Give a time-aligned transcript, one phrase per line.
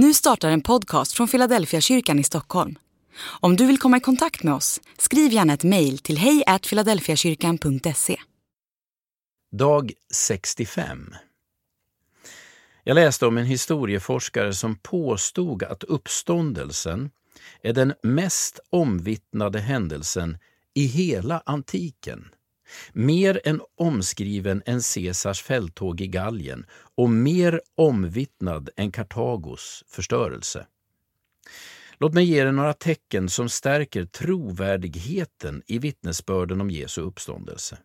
[0.00, 2.78] Nu startar en podcast från Philadelphia kyrkan i Stockholm.
[3.40, 8.16] Om du vill komma i kontakt med oss, skriv gärna ett mejl till hejfiladelfiakyrkan.se.
[9.52, 11.14] Dag 65
[12.84, 17.10] Jag läste om en historieforskare som påstod att uppståndelsen
[17.62, 20.38] är den mest omvittnade händelsen
[20.74, 22.28] i hela antiken.
[22.92, 30.66] Mer än omskriven än Caesars fälttåg i Gallien och mer omvittnad än Kartagos förstörelse.
[32.00, 37.78] Låt mig ge er några tecken som stärker trovärdigheten i vittnesbörden om Jesu uppståndelse.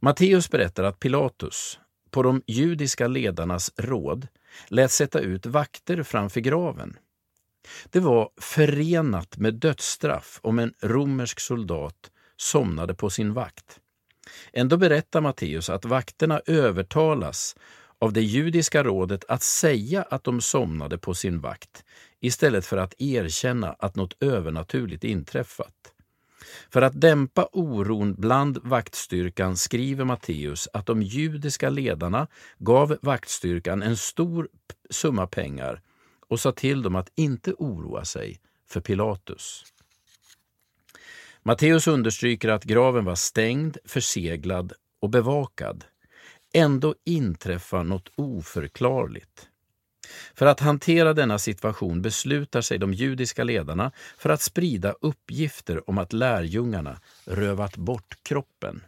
[0.00, 1.78] Matteus berättar att Pilatus,
[2.10, 4.28] på de judiska ledarnas råd,
[4.68, 6.96] lät sätta ut vakter framför graven.
[7.90, 12.11] Det var förenat med dödsstraff om en romersk soldat
[12.42, 13.80] somnade på sin vakt.
[14.52, 17.56] Ändå berättar Matteus att vakterna övertalas
[17.98, 21.84] av det judiska rådet att säga att de somnade på sin vakt
[22.20, 25.92] istället för att erkänna att något övernaturligt inträffat.
[26.70, 32.26] För att dämpa oron bland vaktstyrkan skriver Matteus att de judiska ledarna
[32.58, 34.48] gav vaktstyrkan en stor
[34.90, 35.80] summa pengar
[36.28, 39.64] och sa till dem att inte oroa sig för Pilatus.
[41.44, 45.84] Matteus understryker att graven var stängd, förseglad och bevakad.
[46.54, 49.48] Ändå inträffar något oförklarligt.
[50.34, 55.98] För att hantera denna situation beslutar sig de judiska ledarna för att sprida uppgifter om
[55.98, 58.82] att lärjungarna rövat bort kroppen.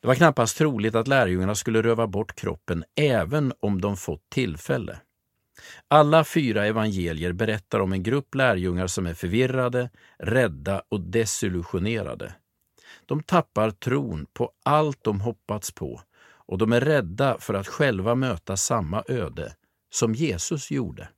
[0.00, 4.98] Det var knappast troligt att lärjungarna skulle röva bort kroppen även om de fått tillfälle.
[5.88, 12.34] Alla fyra evangelier berättar om en grupp lärjungar som är förvirrade, rädda och desillusionerade.
[13.06, 16.02] De tappar tron på allt de hoppats på
[16.48, 19.54] och de är rädda för att själva möta samma öde
[19.90, 21.08] som Jesus gjorde.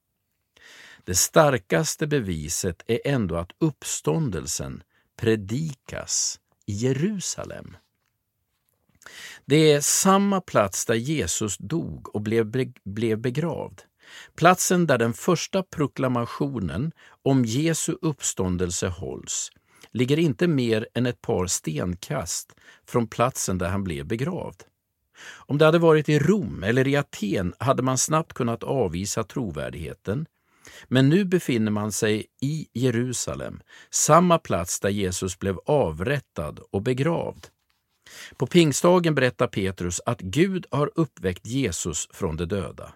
[1.05, 4.83] Det starkaste beviset är ändå att uppståndelsen
[5.17, 7.77] predikas i Jerusalem.
[9.45, 12.23] Det är samma plats där Jesus dog och
[12.85, 13.83] blev begravd.
[14.35, 19.51] Platsen där den första proklamationen om Jesu uppståndelse hålls
[19.93, 22.53] ligger inte mer än ett par stenkast
[22.87, 24.63] från platsen där han blev begravd.
[25.47, 30.27] Om det hade varit i Rom eller i Aten hade man snabbt kunnat avvisa trovärdigheten.
[30.89, 33.61] Men nu befinner man sig i Jerusalem,
[33.91, 37.47] samma plats där Jesus blev avrättad och begravd.
[38.37, 42.93] På pingstdagen berättar Petrus att Gud har uppväckt Jesus från de döda.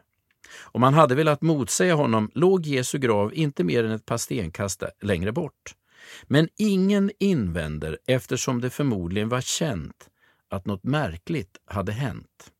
[0.62, 4.82] Om man hade velat motsäga honom låg Jesu grav inte mer än ett par stenkast
[5.02, 5.74] längre bort.
[6.22, 10.08] Men ingen invänder eftersom det förmodligen var känt
[10.48, 12.52] att något märkligt hade hänt.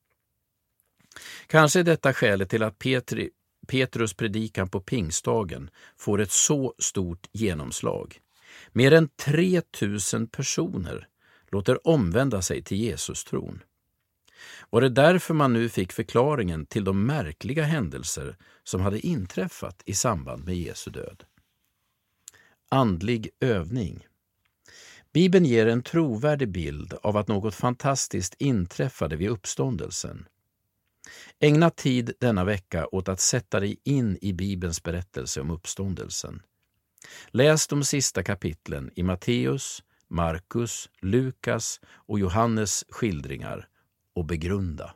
[1.47, 3.31] Kanske är detta skälet till att Petri,
[3.67, 8.21] Petrus predikan på pingstdagen får ett så stort genomslag.
[8.73, 11.09] Mer än 3000 personer
[11.51, 13.63] låter omvända sig till Jesus-tron.
[14.71, 19.95] Var det därför man nu fick förklaringen till de märkliga händelser som hade inträffat i
[19.95, 21.25] samband med Jesu död?
[22.71, 24.07] Andlig övning
[25.13, 30.29] Bibeln ger en trovärdig bild av att något fantastiskt inträffade vid uppståndelsen.
[31.41, 36.43] Ägna tid denna vecka åt att sätta dig in i Bibelns berättelse om uppståndelsen.
[37.29, 43.69] Läs de sista kapitlen i Matteus, Markus, Lukas och Johannes skildringar
[44.15, 44.95] och begrunda.